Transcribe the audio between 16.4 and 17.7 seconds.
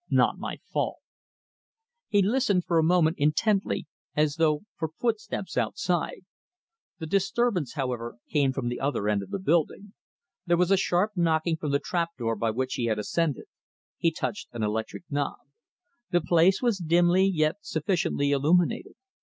was dimly yet